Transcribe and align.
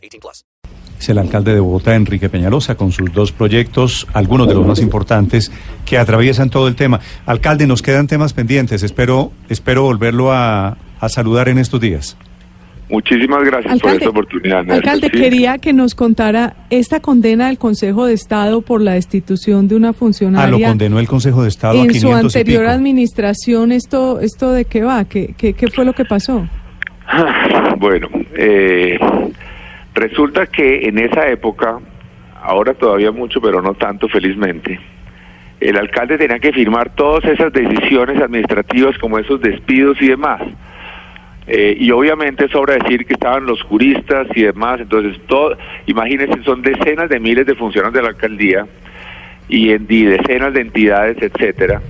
18 0.00 0.20
plus. 0.20 0.44
Es 0.98 1.08
el 1.08 1.18
alcalde 1.18 1.54
de 1.54 1.60
Bogotá, 1.60 1.94
Enrique 1.94 2.28
Peñalosa, 2.28 2.74
con 2.74 2.92
sus 2.92 3.10
dos 3.12 3.32
proyectos, 3.32 4.06
algunos 4.12 4.48
de 4.48 4.54
los 4.54 4.66
más 4.66 4.80
importantes 4.80 5.50
que 5.86 5.96
atraviesan 5.96 6.50
todo 6.50 6.68
el 6.68 6.74
tema. 6.76 7.00
Alcalde, 7.24 7.66
nos 7.66 7.80
quedan 7.80 8.06
temas 8.06 8.34
pendientes. 8.34 8.82
Espero, 8.82 9.32
espero 9.48 9.82
volverlo 9.84 10.30
a, 10.32 10.76
a 11.00 11.08
saludar 11.08 11.48
en 11.48 11.56
estos 11.58 11.80
días. 11.80 12.18
Muchísimas 12.90 13.44
gracias 13.44 13.80
por 13.80 13.92
esta 13.92 14.08
oportunidad. 14.10 14.58
Néstor. 14.64 14.74
Alcalde, 14.74 15.10
Sí. 15.12 15.18
quería 15.20 15.58
que 15.58 15.72
nos 15.72 15.94
contara 15.94 16.56
esta 16.70 16.98
condena 17.00 17.46
del 17.46 17.56
Consejo 17.56 18.04
de 18.04 18.14
Estado 18.14 18.62
por 18.62 18.80
la 18.82 18.94
destitución 18.94 19.68
de 19.68 19.76
una 19.76 19.90
Ah, 19.90 19.92
funcionaria 19.92 20.58
lo 20.58 20.66
condenó 20.66 20.98
el 20.98 21.06
Consejo 21.06 21.44
de 21.44 21.48
Estado 21.50 21.78
a 21.80 21.82
en 21.84 21.88
500 21.88 22.32
su 22.32 22.38
y 22.38 22.40
anterior 22.40 22.62
pico. 22.64 22.72
administración. 22.74 23.70
¿Esto 23.72 24.18
esto 24.20 24.52
de 24.52 24.64
qué 24.64 24.82
va? 24.82 25.04
¿Qué, 25.04 25.34
qué, 25.38 25.54
qué 25.54 25.68
fue 25.68 25.84
lo 25.84 25.92
que 25.94 26.04
pasó? 26.04 26.46
Bueno, 27.78 28.08
eh, 28.36 28.98
resulta 29.94 30.46
que 30.46 30.88
en 30.88 30.98
esa 30.98 31.28
época, 31.28 31.78
ahora 32.42 32.74
todavía 32.74 33.10
mucho, 33.12 33.40
pero 33.40 33.60
no 33.62 33.74
tanto 33.74 34.08
felizmente, 34.08 34.78
el 35.60 35.76
alcalde 35.76 36.16
tenía 36.16 36.38
que 36.38 36.52
firmar 36.52 36.94
todas 36.94 37.24
esas 37.24 37.52
decisiones 37.52 38.20
administrativas 38.20 38.96
como 38.98 39.18
esos 39.18 39.40
despidos 39.40 40.00
y 40.00 40.08
demás. 40.08 40.40
Eh, 41.46 41.76
y 41.78 41.90
obviamente 41.90 42.48
sobra 42.48 42.74
decir 42.74 43.04
que 43.04 43.14
estaban 43.14 43.44
los 43.44 43.60
juristas 43.62 44.28
y 44.34 44.42
demás, 44.42 44.80
entonces 44.80 45.20
todo, 45.26 45.56
imagínense, 45.86 46.42
son 46.44 46.62
decenas 46.62 47.08
de 47.08 47.18
miles 47.18 47.44
de 47.44 47.56
funcionarios 47.56 47.94
de 47.94 48.02
la 48.02 48.08
alcaldía 48.10 48.66
y, 49.48 49.70
en, 49.72 49.86
decenas 49.86 50.52
de 50.54 50.60
entidades, 50.60 51.16
etcétera, 51.20 51.82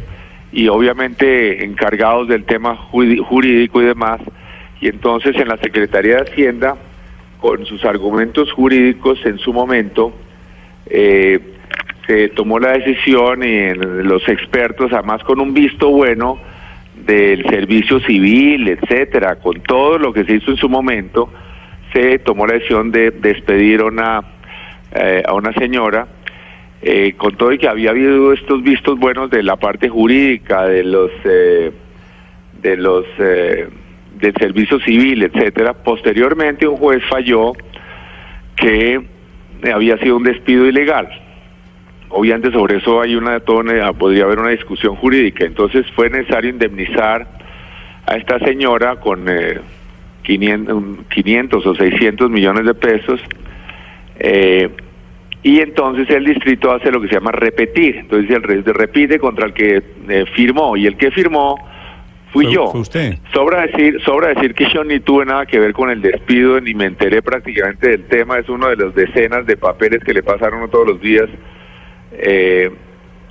y 0.50 0.68
obviamente 0.68 1.62
encargados 1.64 2.26
del 2.28 2.44
tema 2.44 2.74
jurídico 2.74 3.82
y 3.82 3.84
demás, 3.84 4.20
y 4.80 4.88
entonces 4.88 5.36
en 5.36 5.48
la 5.48 5.58
Secretaría 5.58 6.16
de 6.16 6.22
Hacienda, 6.22 6.76
con 7.40 7.64
sus 7.66 7.84
argumentos 7.84 8.52
jurídicos 8.52 9.18
en 9.24 9.38
su 9.38 9.52
momento, 9.52 10.12
eh, 10.86 11.40
se 12.06 12.28
tomó 12.30 12.58
la 12.58 12.72
decisión 12.72 13.42
y 13.42 13.74
los 13.74 14.28
expertos, 14.28 14.92
además 14.92 15.22
con 15.24 15.40
un 15.40 15.54
visto 15.54 15.88
bueno 15.90 16.38
del 17.06 17.44
servicio 17.48 18.00
civil, 18.00 18.68
etcétera, 18.68 19.36
con 19.36 19.60
todo 19.62 19.98
lo 19.98 20.12
que 20.12 20.24
se 20.24 20.34
hizo 20.34 20.50
en 20.50 20.56
su 20.56 20.68
momento, 20.68 21.30
se 21.92 22.18
tomó 22.18 22.46
la 22.46 22.54
decisión 22.54 22.90
de 22.90 23.10
despedir 23.10 23.82
una, 23.82 24.22
eh, 24.92 25.22
a 25.26 25.32
una 25.34 25.52
señora, 25.52 26.06
eh, 26.82 27.12
con 27.16 27.36
todo 27.36 27.52
y 27.52 27.58
que 27.58 27.68
había 27.68 27.90
habido 27.90 28.32
estos 28.32 28.62
vistos 28.62 28.98
buenos 28.98 29.30
de 29.30 29.42
la 29.42 29.56
parte 29.56 29.88
jurídica, 29.88 30.66
de 30.66 30.82
los, 30.82 31.10
eh, 31.24 31.72
de 32.62 32.76
los, 32.76 33.04
eh, 33.18 33.68
del 34.20 34.34
servicio 34.34 34.78
civil, 34.80 35.22
etcétera. 35.22 35.72
Posteriormente 35.74 36.66
un 36.66 36.76
juez 36.76 37.02
falló 37.08 37.52
que 38.56 39.00
había 39.72 39.96
sido 39.98 40.16
un 40.16 40.24
despido 40.24 40.66
ilegal. 40.66 41.08
Obviamente 42.10 42.50
sobre 42.50 42.78
eso 42.78 43.00
hay 43.00 43.14
una, 43.14 43.40
podría 43.40 44.24
haber 44.24 44.38
una 44.40 44.50
discusión 44.50 44.96
jurídica. 44.96 45.44
Entonces 45.44 45.86
fue 45.94 46.10
necesario 46.10 46.50
indemnizar 46.50 47.26
a 48.06 48.16
esta 48.16 48.38
señora 48.40 48.96
con 48.96 49.26
eh, 49.28 49.60
500, 50.24 50.74
un- 50.74 51.04
500 51.08 51.64
o 51.66 51.74
600 51.74 52.30
millones 52.30 52.64
de 52.66 52.74
pesos. 52.74 53.20
eh, 54.18 54.68
y 55.42 55.60
entonces 55.60 56.10
el 56.10 56.26
distrito 56.26 56.70
hace 56.70 56.90
lo 56.90 57.00
que 57.00 57.08
se 57.08 57.14
llama 57.14 57.32
repetir. 57.32 57.96
Entonces 57.96 58.28
el 58.30 58.42
re- 58.42 58.60
repite 58.62 59.18
contra 59.18 59.46
el 59.46 59.54
que 59.54 59.82
eh, 60.08 60.24
firmó. 60.34 60.76
Y 60.76 60.86
el 60.86 60.98
que 60.98 61.10
firmó 61.10 61.56
fui 62.32 62.44
Fue- 62.46 62.54
yo. 62.54 62.66
fue 62.70 62.80
usted. 62.80 63.18
Sobra 63.32 63.66
decir, 63.66 64.00
sobra 64.04 64.28
decir 64.28 64.54
que 64.54 64.66
yo 64.72 64.84
ni 64.84 65.00
tuve 65.00 65.24
nada 65.26 65.46
que 65.46 65.58
ver 65.58 65.72
con 65.72 65.90
el 65.90 66.00
despido, 66.00 66.60
ni 66.60 66.74
me 66.74 66.86
enteré 66.86 67.22
prácticamente 67.22 67.88
del 67.90 68.04
tema. 68.04 68.38
Es 68.38 68.48
uno 68.48 68.68
de 68.68 68.76
los 68.76 68.94
decenas 68.94 69.46
de 69.46 69.56
papeles 69.56 70.02
que 70.04 70.12
le 70.14 70.22
pasaron 70.22 70.68
todos 70.70 70.86
los 70.88 71.00
días. 71.00 71.28
Eh, 72.12 72.70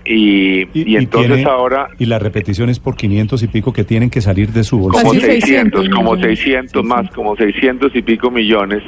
y, 0.06 0.68
y 0.74 0.96
entonces 0.96 1.36
tiene- 1.36 1.50
ahora 1.50 1.90
Y 2.00 2.06
la 2.06 2.18
repetición 2.18 2.70
es 2.70 2.80
por 2.80 2.96
500 2.96 3.44
y 3.44 3.48
pico 3.48 3.72
que 3.74 3.84
tienen 3.84 4.10
que 4.10 4.22
salir 4.22 4.50
de 4.50 4.64
su 4.64 4.80
bolsillo. 4.80 5.04
como 5.04 5.14
Casi 5.14 5.26
600, 5.26 5.82
600 5.82 5.90
como 5.90 6.14
millones. 6.16 6.40
600 6.40 6.86
más, 6.86 7.10
como 7.12 7.36
600 7.36 7.96
y 7.96 8.02
pico 8.02 8.32
millones, 8.32 8.82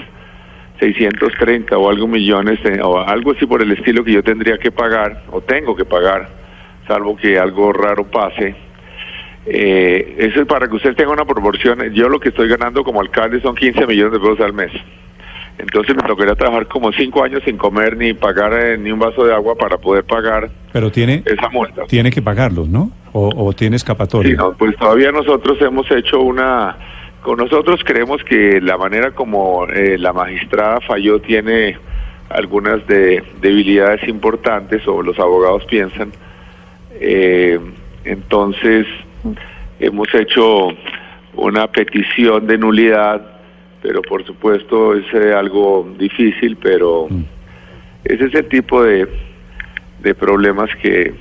630 0.80 1.78
o 1.78 1.90
algo 1.90 2.08
millones, 2.08 2.60
eh, 2.66 2.80
o 2.82 2.98
algo 3.00 3.32
así 3.34 3.46
por 3.46 3.62
el 3.62 3.72
estilo 3.72 4.04
que 4.04 4.14
yo 4.14 4.24
tendría 4.24 4.58
que 4.58 4.72
pagar, 4.72 5.24
o 5.32 5.42
tengo 5.42 5.76
que 5.76 5.86
pagar, 5.86 6.30
salvo 6.88 7.16
que 7.16 7.38
algo 7.38 7.72
raro 7.74 8.06
pase. 8.10 8.56
Eh, 9.46 10.16
eso 10.18 10.42
es 10.42 10.48
para 10.48 10.68
que 10.68 10.76
usted 10.76 10.96
tenga 10.96 11.12
una 11.12 11.26
proporción. 11.26 11.80
Yo 11.94 12.10
lo 12.10 12.20
que 12.20 12.30
estoy 12.30 12.48
ganando 12.48 12.84
como 12.84 13.02
alcalde 13.02 13.42
son 13.42 13.56
15 13.56 13.88
millones 13.88 14.14
de 14.14 14.20
pesos 14.20 14.40
al 14.42 14.54
mes. 14.54 14.72
Entonces 15.58 15.96
me 15.96 16.02
tocaría 16.04 16.36
trabajar 16.36 16.68
como 16.68 16.92
5 16.92 17.24
años 17.24 17.42
sin 17.46 17.58
comer 17.58 17.96
ni 17.98 18.14
pagar 18.14 18.54
eh, 18.54 18.78
ni 18.78 18.92
un 18.92 19.00
vaso 19.00 19.26
de 19.26 19.34
agua 19.34 19.56
para 19.56 19.78
poder 19.78 20.04
pagar 20.06 20.50
Pero 20.72 20.92
tiene, 20.92 21.24
esa 21.26 21.50
multa. 21.50 21.84
tiene 21.86 22.10
que 22.10 22.22
pagarlos, 22.22 22.68
¿no? 22.68 22.92
O, 23.14 23.30
o 23.36 23.54
tiene 23.54 23.76
escapatoria. 23.76 24.32
Sí, 24.32 24.38
no, 24.38 24.54
pues 24.54 24.76
todavía 24.78 25.12
nosotros 25.12 25.62
hemos 25.62 25.90
hecho 25.92 26.20
una... 26.22 26.78
Con 27.22 27.38
nosotros 27.38 27.82
creemos 27.84 28.24
que 28.24 28.60
la 28.62 28.78
manera 28.78 29.12
como 29.12 29.68
eh, 29.68 29.98
la 30.00 30.12
magistrada 30.14 30.80
falló 30.82 31.20
tiene 31.22 31.78
algunas 32.30 32.88
de, 32.88 33.24
debilidades 33.42 34.08
importantes, 34.08 34.88
o 34.88 35.04
los 35.04 35.20
abogados 35.20 35.64
piensan. 35.66 36.12
Eh, 37.00 37.60
entonces, 38.06 38.88
hemos 39.80 40.08
hecho 40.14 40.70
una 41.36 41.68
petición 41.68 42.46
de 42.48 42.58
nulidad, 42.58 43.22
pero 43.82 44.02
por 44.02 44.26
supuesto 44.26 44.94
es 44.96 45.06
eh, 45.14 45.34
algo 45.34 45.88
difícil, 45.98 46.58
pero 46.62 47.08
Mm. 47.10 47.24
ese 48.06 48.26
es 48.26 48.36
el 48.36 48.48
tipo 48.48 48.84
de, 48.84 49.08
de 50.04 50.14
problemas 50.16 50.70
que 50.82 51.14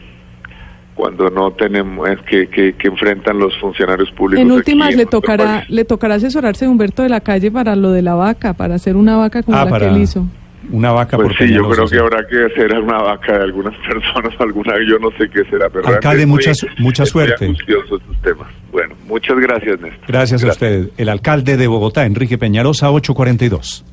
cuando 0.95 1.31
no 1.31 1.53
tenemos 1.53 2.07
es 2.11 2.19
que, 2.23 2.49
que, 2.49 2.75
que 2.75 2.89
enfrentan 2.89 3.39
los 3.39 3.57
funcionarios 3.59 4.11
públicos. 4.13 4.43
En 4.43 4.49
aquí 4.51 4.59
últimas 4.59 4.95
le 4.95 5.07
tocará 5.07 5.45
país. 5.61 5.71
le 5.71 5.85
tocará 5.87 6.17
asesorarse 6.17 6.67
de 6.67 6.71
Humberto 6.71 7.03
de 7.03 7.09
la 7.09 7.21
Calle 7.23 7.51
para 7.51 7.75
lo 7.75 7.91
de 7.93 8.03
la 8.03 8.15
vaca, 8.15 8.53
para 8.53 8.75
hacer 8.75 8.97
una 8.97 9.17
vaca 9.17 9.43
como 9.43 9.57
Ah, 9.57 9.65
la 9.65 9.71
para 9.71 9.89
que 9.89 9.95
él 9.95 10.03
hizo. 10.03 10.27
Una 10.71 10.93
vaca 10.93 11.17
Pues 11.17 11.29
por 11.29 11.37
sí, 11.39 11.53
yo 11.53 11.69
creo 11.69 11.87
que 11.87 11.99
habrá 11.99 12.27
que 12.27 12.45
hacer 12.45 12.73
una 12.79 12.99
vaca 12.99 13.39
de 13.39 13.45
algunas 13.45 13.75
personas, 13.87 14.35
alguna, 14.39 14.75
yo 14.89 14.99
no 14.99 15.11
sé 15.19 15.29
qué 15.31 15.45
será, 15.51 15.69
pero 15.71 15.87
Alcalde, 15.89 16.27
muchas- 16.27 16.67
mucha 16.79 17.05
suerte. 17.07 17.47
estos 17.51 18.01
temas. 18.23 18.49
Bueno, 18.73 18.95
muchas 19.07 19.39
gracias, 19.39 19.81
Néstor. 19.81 20.07
Gracias 20.07 20.45
a 20.45 20.49
usted. 20.49 20.91
El 20.97 21.09
alcalde 21.09 21.57
de 21.57 21.67
Bogotá, 21.67 22.07
Enrique 22.07 22.39
Peñalosa, 22.39 22.91
842. 22.91 23.85